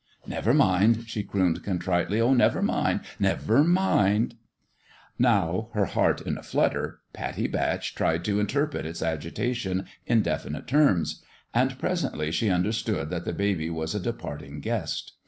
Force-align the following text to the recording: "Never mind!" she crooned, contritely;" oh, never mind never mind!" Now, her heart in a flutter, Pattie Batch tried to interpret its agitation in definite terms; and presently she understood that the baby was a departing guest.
"Never 0.25 0.51
mind!" 0.51 1.03
she 1.05 1.21
crooned, 1.21 1.61
contritely;" 1.63 2.19
oh, 2.21 2.33
never 2.33 2.63
mind 2.63 3.01
never 3.19 3.63
mind!" 3.63 4.33
Now, 5.19 5.69
her 5.73 5.85
heart 5.85 6.21
in 6.21 6.39
a 6.39 6.41
flutter, 6.41 7.01
Pattie 7.13 7.45
Batch 7.47 7.93
tried 7.93 8.25
to 8.25 8.39
interpret 8.39 8.87
its 8.87 9.03
agitation 9.03 9.85
in 10.07 10.23
definite 10.23 10.65
terms; 10.65 11.21
and 11.53 11.77
presently 11.77 12.31
she 12.31 12.49
understood 12.49 13.11
that 13.11 13.25
the 13.25 13.31
baby 13.33 13.69
was 13.69 13.93
a 13.93 13.99
departing 13.99 14.59
guest. 14.59 15.13